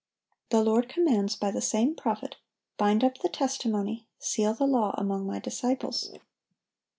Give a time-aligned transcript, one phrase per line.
[0.49, 2.37] The Lord commands by the same prophet,
[2.75, 6.11] "Bind up the testimony, seal the law among My disciples."